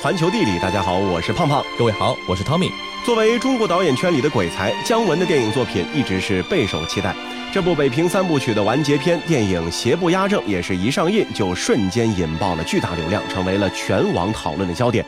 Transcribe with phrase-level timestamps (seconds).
[0.00, 1.64] 环球地理，大家好，我是胖胖。
[1.76, 2.70] 各位好，我是 Tommy。
[3.04, 7.16] 作为中国导演圈里的鬼才，姜文的电影作品一直是备受期待。
[7.52, 15.04] 这部北平三部曲的完结篇电影《邪不压正》也是一上映就瞬间引爆了巨大流量，成为了全网讨论的焦点。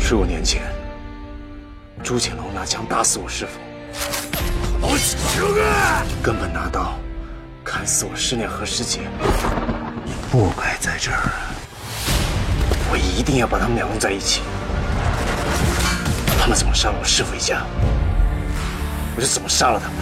[0.00, 0.62] 十五年前，
[2.02, 3.60] 朱潜龙拿枪打死我师父，
[4.80, 6.98] 我兄啊，根本拿刀
[7.62, 9.02] 砍死我师娘和师姐，
[10.04, 11.30] 你不该在这儿，
[12.90, 14.40] 我一定要把他们俩弄在一起。
[16.40, 17.62] 他们怎么杀了我师傅一家，
[19.14, 19.96] 我就怎么杀了他们。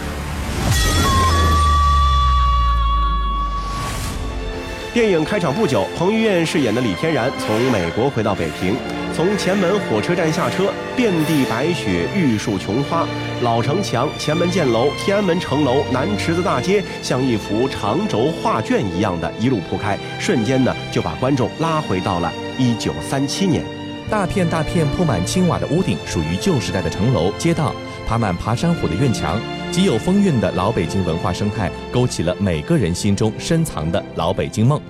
[4.91, 8.75] 电影开场不久，彭于晏饰演的李天然从美国回到北平，
[9.15, 13.07] 从前门火车站下车，遍地白雪，玉树琼花，
[13.43, 23.63] 老城墙、前门箭楼、天安门城楼、南池子大街，像一幅长轴画卷一样的一路铺开，瞬间呢就把观众拉回到了一九三七年。
[24.09, 27.73] 大片大片铺满青瓦的屋顶，属于旧时代的城楼、街道，
[28.05, 29.39] 爬满爬山虎的院墙。
[29.71, 34.81] 极有风韵的老北京文化生态，勾起了每个人心中深藏的老北京梦。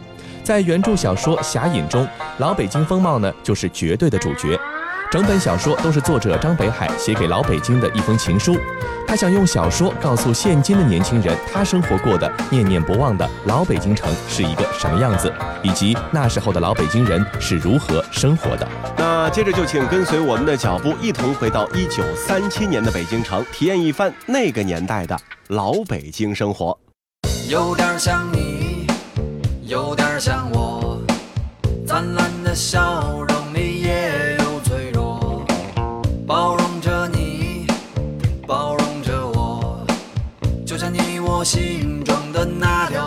[0.42, 2.08] 在原著小说《侠隐》中，
[2.40, 4.58] 老北京风貌呢，就是绝对的主角。
[5.12, 8.56] 整本小说都是作者张北海写给老北京的一封情书，
[9.08, 18.68] 他想用小说告诉现今的年轻人，他生活过的念念不忘的老北京城是一个什么样子，以及那时候的老北京人是如何生活的。
[18.98, 26.78] 那接着就请跟随我们的脚步，一同回到一九三七年的北京城，体验一番那个年代的老北京生活。
[27.48, 28.86] 有点像你，
[29.64, 31.02] 有点像我，
[31.88, 33.29] 灿烂的笑容。
[41.40, 42.99] 我心中的那条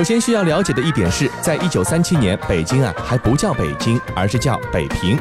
[0.00, 5.18] 首先需要了解的一点是，在一九三七年，北京啊还不叫北京，而是叫北平。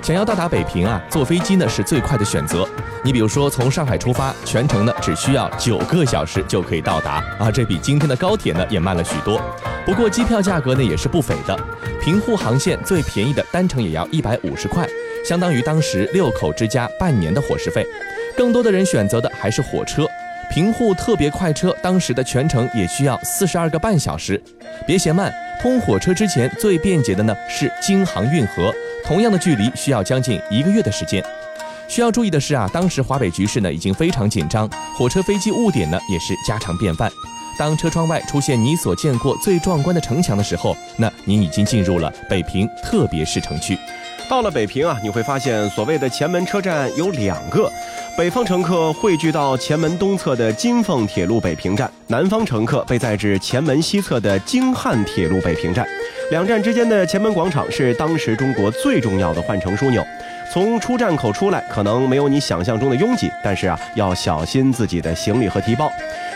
[0.00, 2.64] 想要到达北平啊，坐飞机呢是最快的选择。
[3.02, 9.42] 你比如说从上海出发，全程呢只需要九个小时就可以到达啊，这比今天的高铁呢也慢了许多。
[9.84, 11.58] 不过机票价格呢也是不菲的，
[12.00, 14.88] 平沪航线最便宜的单程也要一百五十块，
[15.24, 17.84] 相当于当时六口之家半年的伙食费。
[18.36, 20.06] 更多的人选择的还是火车。
[20.50, 24.42] 平户特别快车当时的全程也需要四十二个半小时，
[24.84, 25.32] 别嫌慢。
[25.62, 28.74] 通火车之前最便捷的呢是京杭运河，
[29.04, 31.24] 同样的距离需要将近一个月的时间。
[31.86, 37.08] 需要注意的是啊，当时华北局势呢已经非常紧张，火车飞机误点呢也是家常便饭。
[37.56, 43.78] 当车窗外出现你所见过最壮观的城墙的时候，那你已经进入了北平特别市城区。
[44.30, 47.68] 到了北平啊，你会发现所谓的前门车站有两个。
[48.16, 55.84] 北方乘客汇聚到前门东侧的金凤铁路北平站，南方乘客被载至前门西侧的京汉铁路北平站。
[56.30, 60.06] 两站之间的前门广场是当时中国最重要的换乘枢纽。
[60.52, 65.90] 从出站口出来，可能没有你想象中的拥挤，但是啊，要小心自己的行李和提包。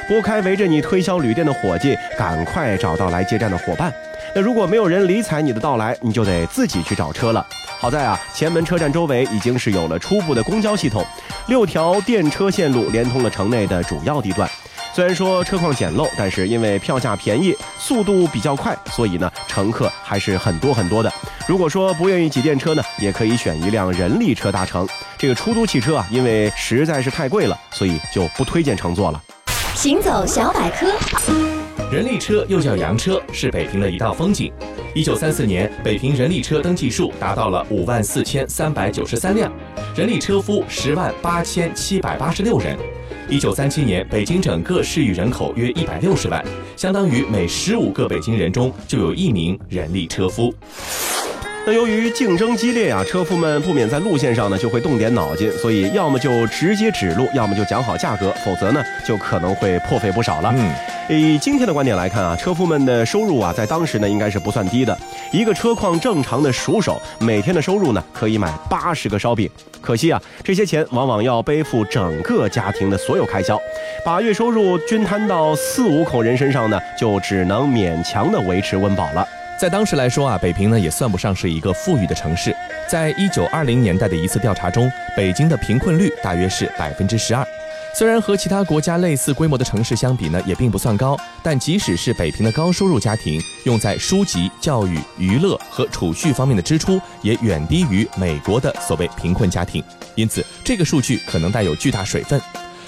[0.08, 3.92] 拨开围着你推销旅店的伙计，赶快找到来接站的伙伴。
[4.36, 7.46] 那如果没有人理睬你的到来，你就得自己去找车了。
[7.78, 11.06] 好在啊，前门车站周围已经是有了初步的公交系统，
[11.46, 14.50] 六条电车线路连通了城内的主要地段。
[14.92, 21.12] 虽然说车况简陋，但是因为票价便宜，速度比较快，所以呢，乘客还是很多很多的。
[21.46, 24.88] 如果说不愿意挤电车呢，也可以选一辆人力车搭乘。
[25.16, 29.22] 这个出租汽车啊，因为实在是太贵了，所以就不推荐乘坐了。
[29.74, 30.86] 行走小百科，
[31.94, 34.52] 人力车又叫洋车，是北平的一道风景。
[34.96, 39.52] 一九三四年，北平人力车登记数达到了五万四千三百九十三辆，
[39.94, 42.76] 人力车夫十万八千七百八十六人。
[43.28, 46.44] 一九三七年，北京整个市域人口约一百六十万，
[46.76, 50.52] 相当于每十五个北京人中就有一名人力车夫。
[51.66, 60.52] 那由于竞争激烈啊，车夫们不免在路线上呢就会动点脑筋，所以要么就直接指路，要么就讲好价格，否则呢就可能会破费不少了。
[60.54, 60.70] 嗯，
[61.08, 64.94] 以今天的观点来看啊，车夫们的收入啊，在当时呢应该是不算低的。
[65.32, 69.48] 一个车况正常的熟手，每天的收入呢可以买八十个烧饼。
[69.80, 73.58] 可惜啊，这些钱往往要背负整个家庭的所有开销，
[74.04, 79.26] 把月收入均摊到四五口人身上呢，就只能勉强的维持温饱了。
[79.56, 82.54] 在当时来说啊，北平呢也算不上是一个富裕的城市。
[82.90, 87.46] 在一九二零年代的一次调查中，北京的贫困率大约是百分之十二。
[87.94, 99.82] 虽然和其他国家类似规模的城市相比呢，也并不算高，但即使是北平的高收入家庭，用在书籍、教育、娱乐和储蓄方面的支出，也远低于美国的所谓贫困家庭。
[100.16, 102.40] 因此，这个数据可能带有巨大水分。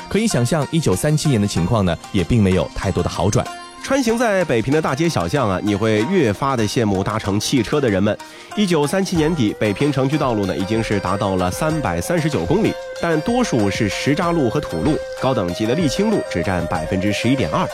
[0.09, 3.47] 可以想象，一九三七年的情况呢，也并没有太多的好转。
[3.83, 8.17] 穿行在北平的大街小巷啊，你会越发的羡慕搭乘汽车的人们。
[8.57, 17.65] 一九三七年底，北平城区道路呢已经是达到了三百三十九公里，但多数是石渣路和土路，高等级的沥青路只占百分之十一点二。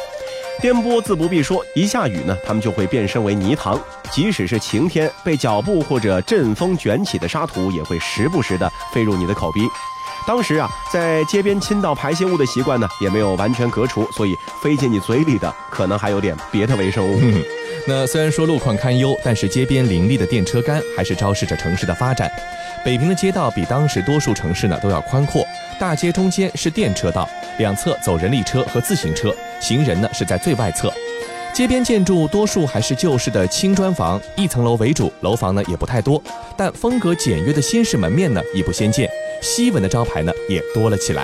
[0.60, 3.80] 颠簸自不必说，一下雨呢，它们就会变身为泥塘。
[4.10, 9.60] 即使是晴天，被脚步或者阵风卷起的沙土也会时不时的飞入你的口鼻。
[10.26, 17.20] 当时啊，在街边倾倒排泄物的习惯呢，也没有完全革除，所以飞进你嘴里的可能还有点别的微生物。
[17.86, 22.30] 那 虽然说路况堪忧，但是街边林立的电车杆还是昭示着城市的发展。
[22.84, 25.44] 北平的街道比当时多数城市呢都要宽阔，
[25.78, 27.28] 大街中间是电车道，
[27.58, 30.92] 两侧走人力车和自行车，行人呢是在最外侧。
[31.52, 36.22] 街边建筑多数还是旧式的青砖房，一层楼为主，楼房呢也不太多，
[36.56, 39.08] 但风格简约的新式门面呢亦不鲜见。
[39.42, 41.22] 西文的招牌呢也多了起来。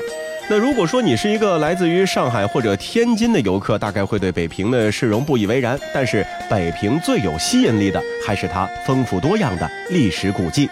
[0.50, 5.78] 那如果说你是一个来自于上海或者天津的游客，大概会对北平的市容不以为然。
[5.94, 10.68] 但是北平最有吸引力的还是它丰富多样的历史古迹。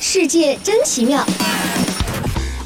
[0.00, 1.24] 世界真奇妙。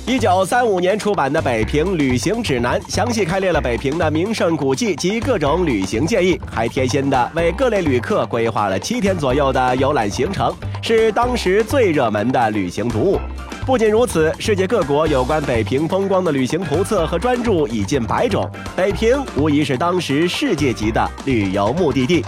[0.05, 10.52] 一九三五年出版的《北平旅行指南》详细开列了北平的名胜古迹及各种旅行建议，还贴心的为各类旅客规划了七天左右的游览行程，
[10.82, 13.20] 是当时最热门的旅行读物。
[13.64, 22.24] 不仅如此，世界各国有关北平风光的旅行图册和专著已近百种，北平无疑是当时世界级的旅游目的地。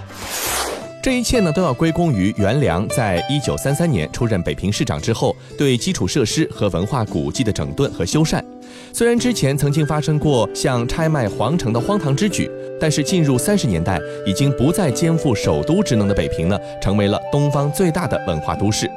[1.02, 8.40] 这一切呢，都要归功于袁良在一九三三年出任北平市长之后，对基础设施和文化古迹的整顿和修缮。
[8.92, 12.48] 虽然之前曾经发生过像拆卖皇城的荒唐之举，
[12.81, 18.88] 但是进入三十年代，已经不再肩负首都职能的北平呢，成为了东方最大的文化都市。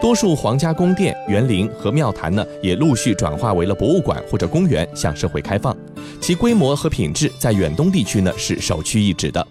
[0.00, 5.74] 多数皇家宫殿、园林和庙坛呢，也陆续转化为了博物馆或者公园，向社会开放。
[6.20, 9.46] 其规模和品质在远东地区呢是首屈一指的。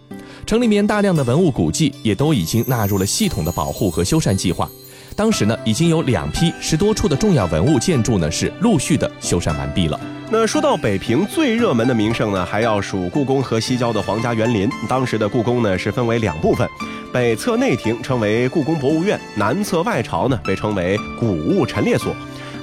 [0.45, 4.69] 城里面大量的文物古迹也都已经纳入了系统的保护和修缮计划。
[5.15, 9.99] 当时呢，已经有两批十多处的重要文物建筑呢是陆续的修缮完毕了。
[10.29, 14.69] 那说到北平最热门的名胜呢，还要数故宫和西郊的皇家园林。
[14.87, 16.67] 当时的故宫呢是分为两部分。
[17.15, 22.13] 北侧内庭称为故宫博物院，南侧外朝呢被称为古物陈列所。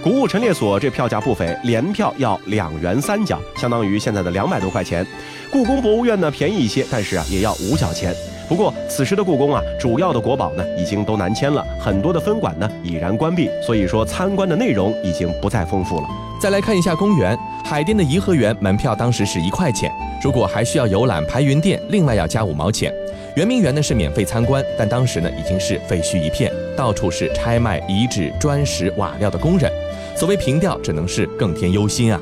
[0.04, 5.06] 古物陈列所这票价不菲，联票要两元三角，相当于现在的两百多块钱。
[5.50, 8.14] 故宫博物院呢便宜一些，但是啊也要五角钱。
[8.46, 16.06] 不过此时的故宫啊，主要的国宝呢已经都南迁了，很多的分馆呢已然关闭，所以说参观的内容已经不再丰富了。
[16.38, 19.90] 再来看一下公园，海淀的颐和园门票当时是一块钱，
[20.22, 22.92] 如果还需要游览排云殿，另外要加五毛钱。
[23.34, 29.72] 圆明园呢是免费参观，但当时呢已经是废墟一片，到处是拆卖遗址、砖石瓦料的工人。
[30.14, 32.20] 所谓凭吊，只能是更添忧心啊。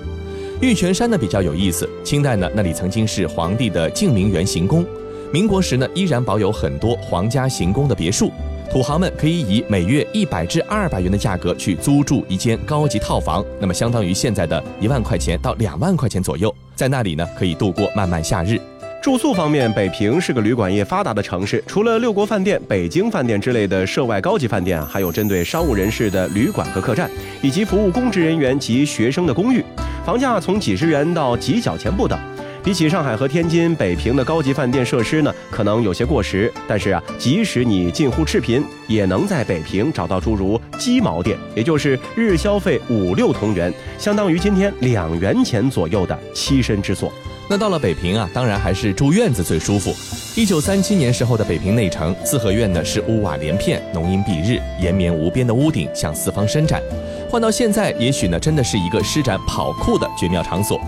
[0.60, 4.86] 玉泉山呢比较有意思，清代呢那里曾经是皇帝的静明园行宫，
[5.32, 8.30] 民国时呢依然保有很多皇家行宫的别墅，
[8.70, 18.60] 土豪们可以以每月一百至二百元的价格去租住一间高级套房，那么相当于现在的一万块钱到两万块钱左右，在那里呢可以度过漫漫夏日。
[19.02, 21.64] 住宿方面，北平是个旅馆业发达的城市。
[21.66, 29.64] 除了六国饭店、北京饭店之类的涉外高级饭店，还有针对商务人士的旅馆和客栈，以及服务公职人员及学生的公寓，
[30.04, 32.18] 房价从几十元到几角钱不等。
[32.62, 36.52] 比起上海和天津，北平的高级饭店设施呢，可能有些过时。
[36.68, 47.10] 但是啊，即使你近乎赤贫，也能在北平找到诸如鸡毛店，也就是日消费五六铜元，相当于今天两元钱左右的栖身之所。
[47.48, 49.92] 那到了北平啊，当然还是住院子最舒服。
[50.36, 56.80] 一九三七年时候的北平内城四合院呢，是屋瓦连片，浓荫蔽日，延绵无边的屋顶向四方伸展。
[57.28, 60.80] 换到现在，也许呢，真的是一个施展跑酷的绝妙场所。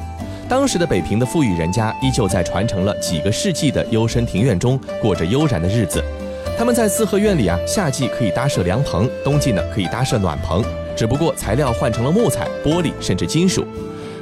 [0.53, 6.05] 当时的北平的富裕人家，依旧在传承了几个世纪的幽深庭院中过着悠然的日子。
[6.59, 10.63] 他们在四合院里啊，夏季可以搭设凉棚，冬季呢可以搭设暖棚，
[10.95, 13.67] 只不过材料换成了木材、玻璃甚至金属。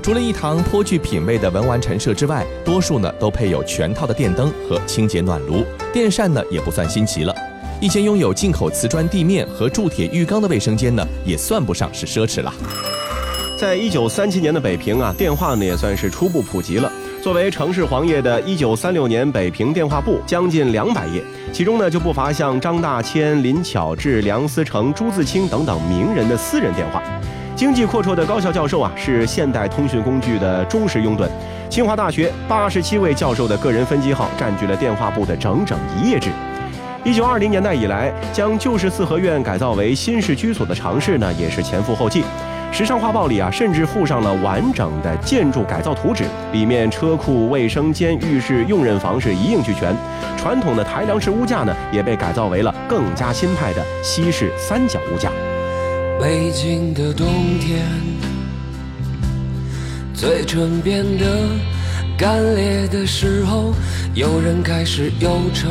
[0.01, 7.35] 除了一堂颇具品味的文玩陈设之外，多数呢都配有全套的电灯和清洁暖炉，电扇呢也不算新奇了。
[7.81, 12.55] 一间拥有进口瓷砖地面和铸铁浴缸的卫生间呢，也算不上是奢侈了。
[13.61, 16.91] 在一九三七年的北平啊，电话呢也算是初步普及了。
[17.23, 27.03] 作为城市黄页的一九三六年北平电话簿将近两百页，其中呢就不乏像张大千、林巧稚、梁思成、朱自清等等名人的私人电话。
[27.55, 31.29] 经济阔绰的高校教授啊，是现代通讯工具的忠实拥趸。
[31.69, 36.31] 清华大学八十七位教授的个人分机号占据了电话簿的整整一页纸。
[37.05, 42.25] 一九二零年代以来，将旧式四合院改造为新式居所的尝试呢，也是前赴后继。
[42.73, 49.95] 时尚画报里啊，甚至附上了完整的建筑改造图纸，里面车库、卫生间、浴室、用人房是一应俱全。
[50.39, 55.31] 传统的台梁式屋架呢，也被改造为了更加新派的西式三角屋架。
[56.19, 57.27] 北京的冬
[57.61, 57.85] 天，
[60.15, 61.27] 嘴唇变得
[62.17, 63.75] 干裂的时候，
[64.15, 65.69] 有人开始忧愁，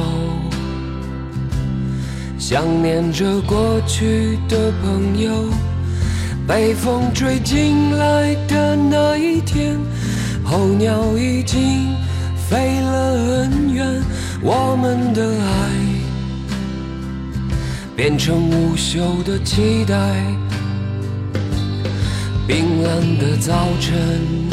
[2.38, 5.32] 想念着过去的朋友。
[6.50, 9.77] 北风吹进来的那一天，
[10.44, 11.94] 候鸟已经
[12.50, 13.86] 飞了很远，
[14.41, 15.70] 我们的爱。
[17.96, 19.96] 变成无休的期待。
[22.48, 24.50] 冰冷的早晨，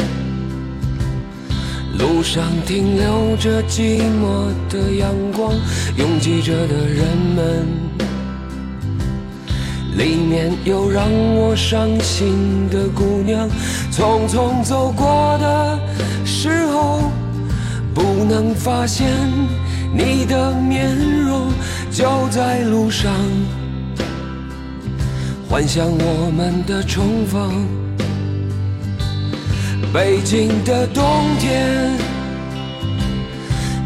[1.97, 5.51] 路上停留着寂寞的阳光，
[5.97, 7.65] 拥挤着的人们，
[9.97, 13.49] 里面有让我伤心的姑娘。
[13.91, 15.79] 匆匆走过的
[16.23, 17.11] 时候，
[17.93, 19.07] 不能发现
[19.93, 21.51] 你的面容。
[21.89, 23.11] 就在路上，
[25.49, 27.65] 幻想我们的重逢。
[29.91, 31.03] 北京的冬
[31.39, 31.97] 天，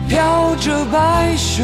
[0.09, 1.63] 飘着白雪，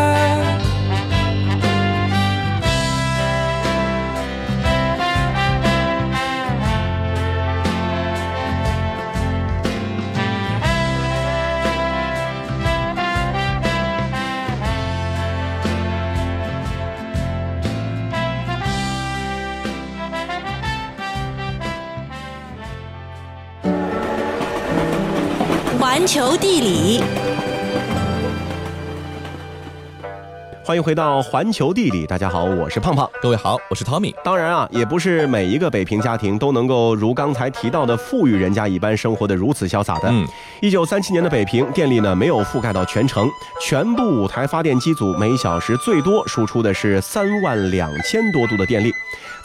[25.91, 27.03] 环球地理，
[30.63, 32.07] 欢迎回到环球地理。
[32.07, 33.11] 大家好，我是胖胖。
[33.21, 34.15] 各位好，我是 Tommy。
[34.23, 40.07] 当然啊，也不是每一个北平家庭都能够如刚才提到的富裕人家一般生活的如此潇洒的。
[40.07, 40.25] 嗯，
[40.61, 43.29] 一九三七年的北平电力呢没有覆盖到全城，
[43.61, 48.93] 全部五台发电机组每小时最多输出的是三万两千多度的电力。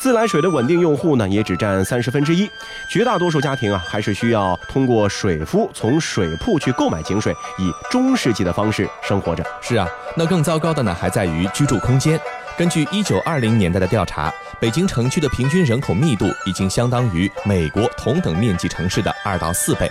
[0.06, 2.48] 自来水的稳定用户呢，也只占三十分之一，
[2.88, 9.44] 绝大多数家庭啊，还是需要通过水夫从水铺去购买井水，以中世纪的方式生活着。
[9.60, 12.20] 是啊，那更糟糕的呢，还在于居住空间。
[12.56, 19.90] 根据一九二零年代的调查，北京城区的平均人口密度已经相当于美国同等面积城市的二到四倍。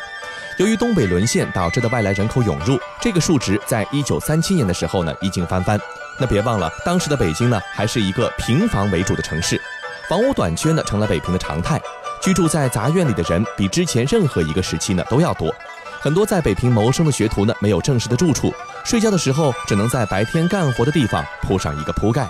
[0.57, 5.77] 由于东北沦陷导致的外来人口涌入，这个数值在一九三七年的时候呢，已经翻番。
[6.17, 9.60] 那别忘了，当时的北京呢，还是一个平房为主的城市。
[10.07, 11.81] 房屋短缺呢，成了北平的常态。
[12.21, 15.53] 居住在杂院里的人比之前任何一个时期呢都要多。
[16.00, 22.27] 很多在北平谋生的学徒呢，没有正式的住处，睡觉的时候只能在白天干活的地方铺上一个铺盖。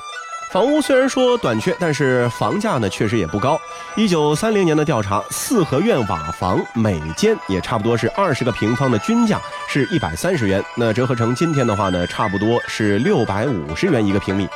[0.52, 3.60] 房屋虽然说短缺，但是房价呢确实也不高。
[3.96, 14.48] 一九三零年的调查，四合院瓦房每间也差不多是二十个平方的均价是一百三十元，那折合成今天的话呢，差不多是六百五十元一个平米。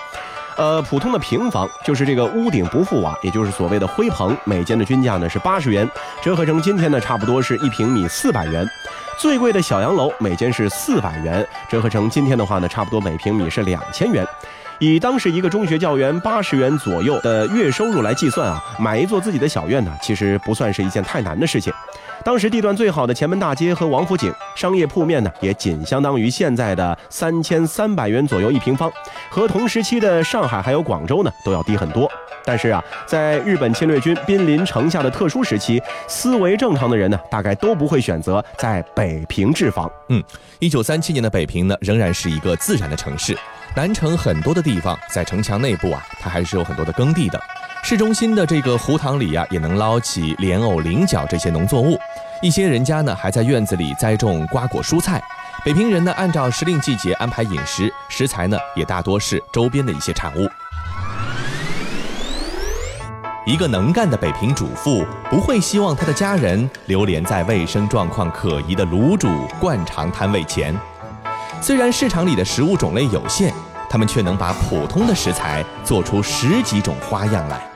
[0.59, 5.89] 呃，普通的平房就是这个屋顶不覆瓦，也就是所谓的灰棚，每间的均价呢是八十元，
[6.21, 8.67] 折合成今天呢差不多是一平米四百元。
[9.17, 14.27] 最贵的小洋楼每间是四百元，折合成今天的话呢，差不多每平米是两千元。
[14.79, 21.71] 以当时一个中学教员八十元左右的月收入来计算啊，买一座自己的小院呢，其实不算是一件太难的事情。
[22.23, 28.91] 当时地段最好的前门大街和王府井商业铺面呢，也仅相当于现在的三千三百元左右一平方，
[29.29, 32.09] 和同时期的上海还有广州呢都要低很多。
[32.45, 39.89] 但是啊，在日本侵略军兵临城下的特殊时期，思维正常的人呢，大概都不会选择在北平置房。
[40.09, 40.23] 嗯，
[40.59, 43.37] 一九三七年的北平呢，仍然是一个自然的城市。
[43.75, 47.39] 南城很多的地方，在城墙内部啊，它还是有很多的耕地的。
[47.81, 51.97] 市中心的这个湖塘里啊，也能捞起莲藕、菱角这些农作物。
[52.41, 55.21] 一些人家呢，还在院子里栽种瓜果蔬菜。
[55.65, 60.47] 北平人呢，按照时令季节安排饮食，食材呢，也大多是周边的一些产物。
[63.45, 70.75] 一个能干的北平主妇不会希望她的家人流连在卫生状况可疑的卤煮灌肠摊位前。
[71.59, 73.51] 虽然市场里的食物种类有限，
[73.89, 77.68] 他们却能把普通的食材做出十几种花样来。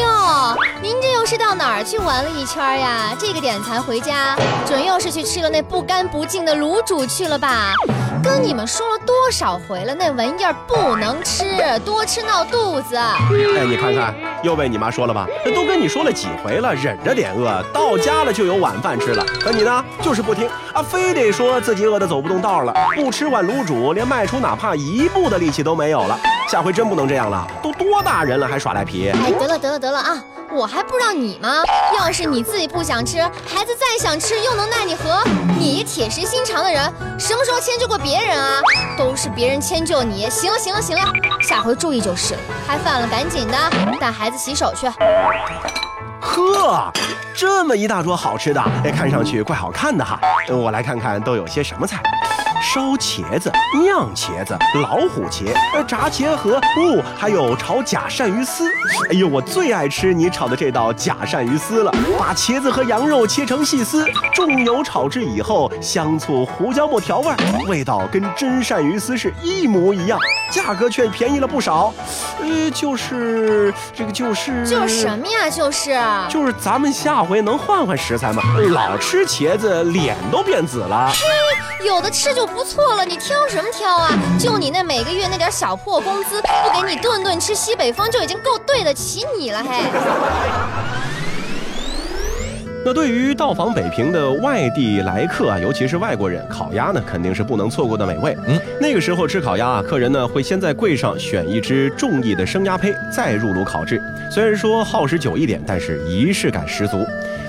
[0.00, 3.16] 哟，您这又是到哪儿去玩了一圈呀？
[3.18, 7.72] 这个点才回家，准又是去吃了那不干不净的卤煮去了吧？
[8.22, 11.44] 跟你们说了多少回了，那玩意儿不能吃，
[11.84, 12.96] 多吃闹肚子。
[12.96, 15.26] 哎，你看看，又被你妈说了吧？
[15.44, 19.24] 这都跟你说了几回了，忍着点饿，到家了就有晚饭吃了。
[19.40, 26.18] 可你呢，就是不听啊，非得说自己饿得走不动道了，不吃碗卤煮，连迈出哪怕一步的力气都没有了。
[26.48, 29.10] 下回真不能这样了，都多大人了还耍赖皮？
[29.10, 30.24] 哎，得了得了得了啊！
[30.50, 31.62] 我还不知道你吗？
[31.94, 35.22] 要是你自己不想吃，孩子再想吃，又能奈你何？
[35.68, 36.82] 你铁石心肠的人，
[37.18, 38.58] 什么时候迁就过别人啊？
[38.96, 40.26] 都是别人迁就你。
[40.30, 41.02] 行了行了行了，
[41.42, 42.40] 下回注意就是了。
[42.66, 43.54] 开饭了，赶紧的，
[44.00, 44.88] 带孩子洗手去。
[46.22, 46.90] 呵，
[47.36, 50.18] 这么一大桌好吃的，哎，看上去怪好看的哈。
[50.48, 52.02] 我来看看都有些什么菜。
[52.74, 53.50] 烧茄子、
[53.82, 58.68] 酿茄子、老虎茄、呃炸茄盒哦，还有炒假鳝鱼丝。
[59.08, 61.90] 哎呦，我最爱吃你炒的这道假鳝鱼丝了。
[62.18, 67.34] 把茄子和羊肉切成细丝，重油炒制以后，香醋、胡椒末调味，
[67.68, 70.18] 味道跟真鳝鱼丝是一模一样，
[70.50, 71.92] 价格却便宜了不少。
[72.40, 75.48] 呃，就是这个就是就是什么呀？
[75.50, 78.42] 就是就是咱们下回能换换食材吗？
[78.70, 81.10] 老吃茄子脸都变紫了。
[81.12, 84.10] 嘿有的吃就不错了，你挑什么挑啊？
[84.38, 89.84] 就你那每个月那点小破工资，不给你顿顿吃西北风就已经够对得起你了，嘿。
[92.88, 98.34] 那对于到访北平的外地来客啊，尤其是外国人，烤鸭呢肯定是不能错过的美味。
[98.46, 104.00] 嗯，那个时候吃烤鸭啊，客人呢会先在柜上选一只中意的生鸭胚，再入炉烤制。
[104.30, 107.04] 虽然说耗时久一点，但是仪式感十足。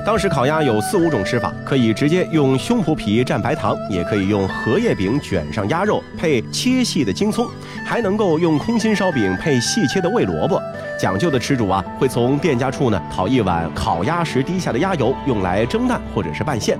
[0.05, 7.45] 当时烤鸭有四五种吃法，可以直接用胸脯皮蘸白糖，也可以用荷叶饼卷上鸭肉，配切细的京葱，
[7.85, 10.59] 还能够用空心烧饼配细切的味萝卜。
[10.97, 16.77] 讲究的吃主啊，会从店家处呢讨一碗烤鸭时滴下的鸭油，用来蒸蛋或者是拌馅。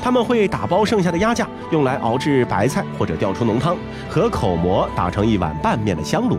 [0.00, 3.76] 他们会打包剩下的鸭架，用来熬制白菜或者调出浓汤，
[4.08, 6.38] 和口蘑打成一碗拌面的香卤。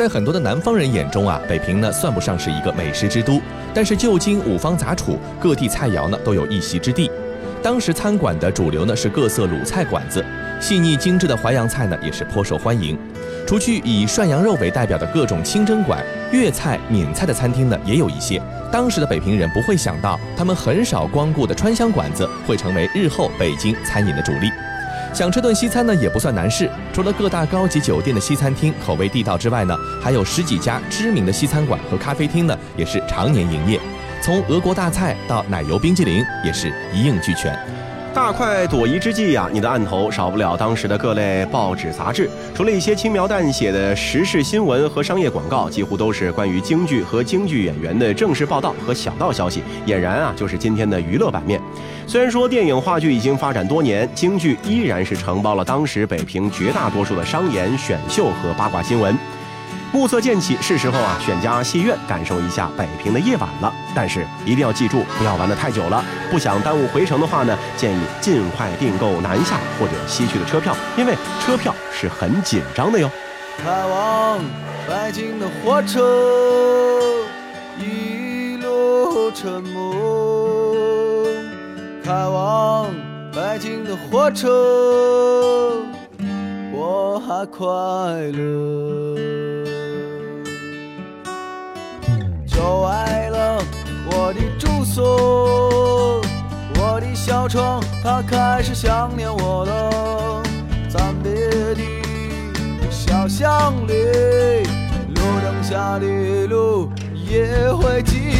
[0.00, 3.38] 在很多的南方人眼中啊，北平呢算不上是一个美食之都，
[3.74, 7.10] 但是就经五方杂处，各地菜肴呢都有一席之地。
[7.62, 10.24] 当时餐馆的主流呢是各色鲁菜馆子，
[10.58, 12.98] 细腻精致的淮扬菜呢也是颇受欢迎。
[13.46, 18.40] 除去以涮羊肉为代表的各种清真馆，粤菜、闽菜的餐厅呢也有一些。
[18.72, 24.50] 当时的北平人不会想到，他们很少光顾的川香馆子会成为日后北京餐饮的主力。
[25.12, 26.70] 想吃顿西餐呢，也不算难事。
[26.92, 33.80] 除了各大高级酒店的西餐厅口味地道之外呢，还有十几家知名的西餐馆和咖啡厅呢，也是常年营业。
[34.22, 37.58] 从俄国大菜到奶油冰激凌，也是一应俱全。
[38.12, 42.28] 大快朵颐之际呀，你的案头少不了当时的各类报纸杂志。
[42.52, 51.60] 除了一些轻描淡写的时事新闻和商业广告，几乎都是关于京剧和京剧演员的正式报道和小道消息，俨然啊就是今天的娱乐版面。
[52.10, 59.16] 虽然说电影话剧已经发展多年，京剧依然是承包了当时北平绝大多数的商演、选秀和八卦新闻。
[59.92, 63.72] 暮色渐起，是时候啊选家戏院，感受一下北平的夜晚了。
[63.94, 66.04] 但是一定要记住，不要玩得太久了。
[66.32, 73.08] 不想耽误回程的话呢，建议尽快订购南下或者西去的车票，因为车票是很紧张的哟。
[73.62, 74.40] 开往
[74.88, 76.00] 北京的火车
[77.78, 80.19] 一路沉默，
[82.10, 82.92] 开往
[83.32, 85.80] 北京的火车
[86.72, 87.62] 我还快
[88.32, 89.14] 乐。
[92.48, 93.62] 就爱了
[94.10, 96.20] 我的住所，
[96.80, 100.42] 我的小床，它开始想念我了。
[100.88, 101.32] 暂别
[101.76, 101.80] 的
[102.90, 103.94] 小巷里，
[105.14, 108.39] 路灯下的路也会寂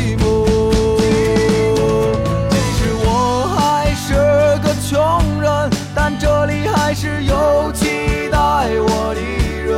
[6.91, 7.87] 还是有期
[8.33, 8.39] 待
[8.81, 9.21] 我的
[9.65, 9.71] 人，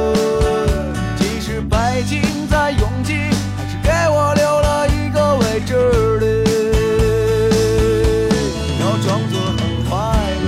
[1.18, 5.74] 即使北京再拥挤，还是给我留了一个位置
[6.20, 6.24] 的。
[8.80, 9.92] 要装作很快
[10.40, 10.46] 乐，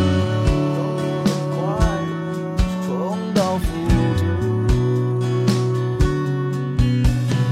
[1.53, 1.61] 快
[2.09, 2.88] 乐重
[3.35, 3.62] 蹈覆
[4.16, 4.24] 辙。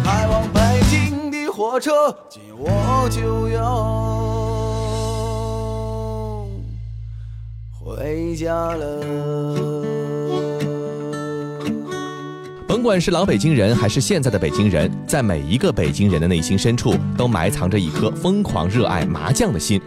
[0.03, 2.12] 开往北京的火车。
[8.35, 9.01] 家了。
[12.67, 19.81] 甭管是老北京人还是现在的北京人，在每一个北京人的内心深处，都埋藏着一颗疯狂热爱麻将的心。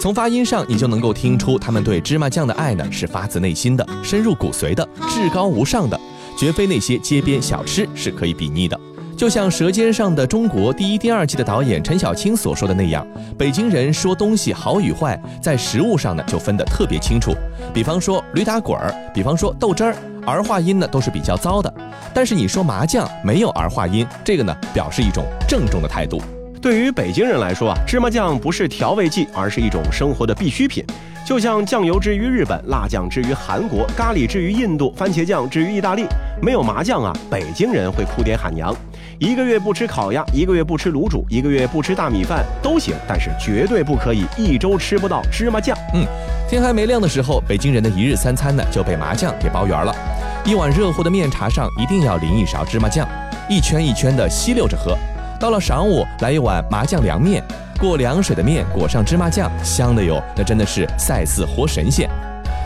[0.00, 5.98] 从发音上，你就能够听出他们对芝麻酱的爱呢，是发自内心的、深入骨髓的、至高无上的，
[6.36, 8.78] 绝非那些街边小吃是可以比拟的。
[9.16, 13.06] 就像《舌尖上的中国》第一、第二季的导演陈小青所说的那样，
[13.38, 17.32] 北京人说东西好与坏，在食物上呢就分得特别清楚。
[17.74, 21.74] 比方说驴打滚儿，比方说豆汁儿，儿化音呢都是比较糟的。
[22.14, 26.22] 但是你说麻酱没有儿化音，这个呢表示一种郑重的态度。
[26.62, 30.84] 对于北京人来说啊，芝麻酱不是调味剂，而是一种生活的必需品。
[31.26, 36.04] 就像酱油之于日本，辣酱之于韩国，咖喱之于印度，番茄酱之于意大利，
[36.40, 38.72] 没有麻酱啊，北京人会哭爹喊娘。
[39.18, 45.76] 一个月不吃烤鸭，一个月不吃卤煮，一个月不吃大米饭都行，但是绝对不可以一周吃不到芝麻酱。
[45.94, 46.04] 嗯，
[46.48, 49.94] 天还没亮的时候，北京人的一日三餐呢就被麻酱给包圆了。
[50.44, 53.08] 一碗热乎的面茶上一定要淋一勺芝麻酱，
[53.48, 54.96] 一圈一圈的吸溜着喝。
[55.38, 57.42] 到了晌午，来一碗麻酱凉面，
[57.78, 62.10] 过凉水的面裹上芝麻酱，香的哟，那真的是赛似活神仙。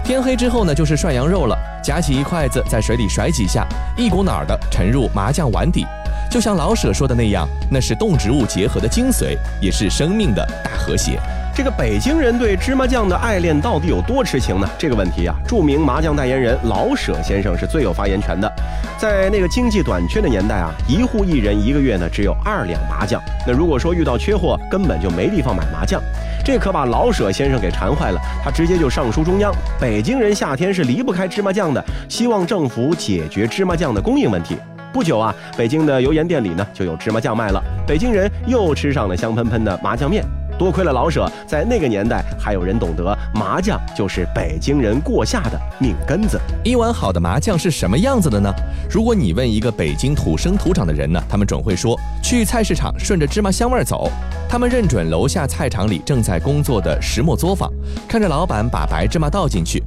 [0.03, 5.85] 天黑之后呢，就是涮羊肉了，夹起一筷子，在水里甩几下，一股脑的沉入麻酱碗底。
[6.31, 11.19] 就像老舍说的那样，那是动植物结合的精髓，也是生命的大和谐。
[11.55, 14.69] 这个北京人对芝麻酱的爱恋到底有多痴情呢？
[14.79, 18.53] 这个问题啊，著名麻酱代言人老舍先生是最有发言权的。
[18.97, 23.21] 在那个经济短缺的年代啊，一户一人一个月呢只有二两麻酱。
[23.47, 26.01] 那如果说遇到缺货，根本就没地方买麻酱，
[26.45, 28.21] 这可把老舍先生给馋坏了。
[28.45, 34.57] 他直接就上书中央，北京人夏天是离不开芝麻酱的，希望政府解决芝麻酱的供应问题。
[34.99, 40.25] 不久啊，北京的油盐店里呢就有芝麻酱卖了，北京人又吃上了香喷喷的麻酱面。
[40.59, 46.37] 多亏了老舍，在那个年代还有人懂得麻酱就是北京人过夏的命根子。
[46.65, 48.53] 一碗好的麻酱是什么样子的呢？
[48.91, 54.11] 如果你问一个北京土生土长的人呢，他们准会说去菜市场顺着芝麻香味走。
[54.49, 57.73] 他们认准楼下菜场里正在工作的石磨作坊，
[58.09, 59.81] 看着老板把白芝麻倒进去。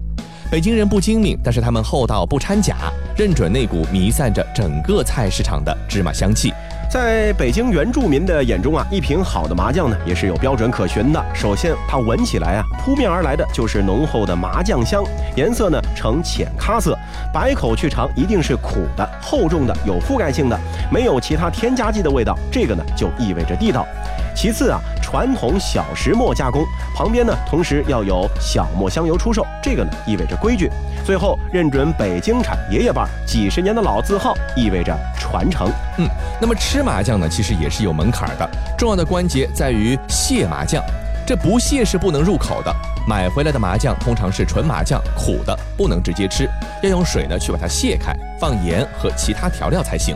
[0.51, 2.75] 北京人不精明，但是他们厚道不掺假，
[3.15, 6.53] 认准那股弥散着整个菜市场的芝麻香气。
[6.91, 11.25] 在北京原住民的眼中啊，一瓶好的麻酱呢也是有标准可循的。
[11.33, 15.01] 首先，它闻起来啊，扑面而来的就是浓厚的麻酱香，
[15.37, 16.99] 颜色呢呈浅咖色，
[17.33, 20.59] 白口去尝一定是苦的、厚重的、有覆盖性的，
[20.91, 23.87] 没有其他添加剂的味道，这个呢就意味着地道。
[24.35, 26.65] 其次啊，传统小石磨加工，
[26.95, 30.69] 旁边呢同时要有小磨香油出售，这个呢意味着规矩。
[31.05, 35.69] 最后认准北京产爷爷伴几十年的老字号，意味着传承。
[35.97, 36.07] 嗯，
[36.39, 40.83] 那么吃麻酱呢，其实也是有门槛的，重要的关节在于卸麻酱，
[41.25, 42.73] 这不卸是不能入口的。
[43.07, 46.47] 买回来的麻酱通常是纯麻酱，苦的不能直接吃，
[46.83, 50.15] 要用水呢去把它卸开，放盐和其他调料才行。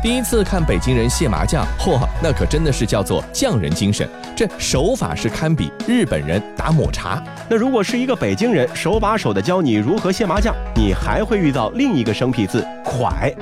[0.00, 7.20] 第一次看北京人卸麻将，嚯，那可真的是叫做匠人精神，这手法是堪比日本人打抹茶。
[7.48, 13.34] 那如果是一个北京人手把手的教你如何卸麻将，你还会遇到另一个生僻字“蒯”。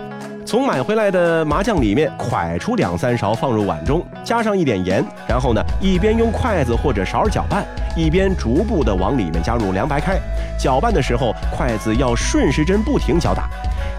[0.47, 10.19] 从买回来的麻酱里面蒯出两三勺，放入碗中，加上一点盐，然后呢，一边用筷子或者勺搅拌，一边逐步的往里面加入凉白开。
[10.59, 13.51] 搅拌的时候，筷子要顺时针不停搅打。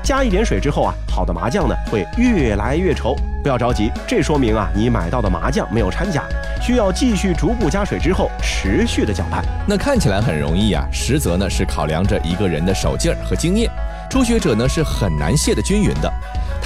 [0.07, 3.13] 加一点水之后啊，好的麻酱呢会越来越稠。
[3.43, 6.23] 不要着急，这说明啊你买到的麻酱没有掺假，
[6.61, 9.43] 需要继续逐步加水之后持续的搅拌。
[9.67, 13.69] 那看起来很容易啊，实则呢是考量着一个人的手劲儿和经验。
[14.09, 16.09] 初学者呢是很难卸得均匀的。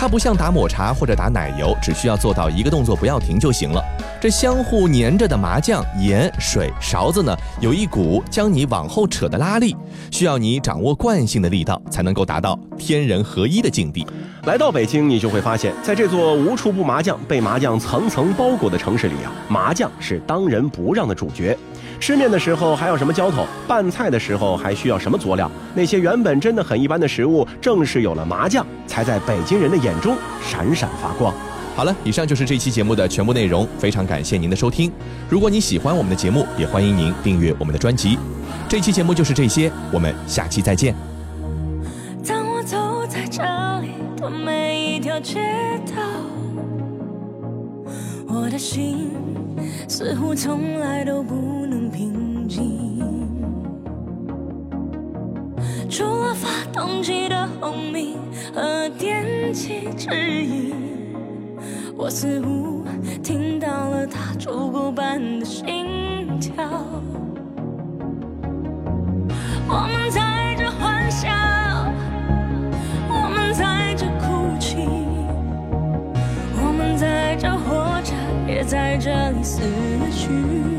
[0.02, 3.80] 它不像打抹茶或者打奶油，只需要做到一个动作不要停就行了。
[4.20, 9.78] 这相互粘着的麻酱、盐、水、勺子呢，有一股将你往后扯的拉力，
[10.10, 14.04] 需要你掌握惯性的力道，才能够达到天人合一的境地。
[14.46, 21.56] 来到北京，你就会发现，在这座无处不麻将、被麻将层层包裹的城市里啊，麻将是当仁不让的主角。
[22.02, 23.46] 吃面的时候还要什么浇头？
[23.68, 25.50] 拌菜的时候还需要什么佐料？
[25.76, 31.32] 那些原本真的很一般的食物，正是有了麻酱，才在北京人的眼中闪闪发光。
[31.76, 34.92] 好了，以上就是这期节目的全部内容，非常感谢您的收听。
[35.30, 38.18] 如果你喜欢我们的节目，也欢迎您订阅我们的专辑。
[38.68, 40.96] 这期节目就是这些，我们下期再见。
[42.28, 43.44] 当我走在这
[43.82, 45.40] 里的每一条街
[45.96, 46.02] 道，
[48.43, 49.12] 我的心
[49.88, 53.13] 似乎从来都不能平静，
[55.88, 58.17] 除了发动机的轰鸣
[58.51, 60.10] 和电气指
[60.43, 60.73] 引，
[61.95, 62.84] 我似乎
[63.21, 65.86] 听到了他烛骨般的心
[66.39, 66.67] 跳。
[69.67, 71.61] 我们在这幻想。
[78.52, 79.62] 也在这里死
[80.12, 80.70] 去。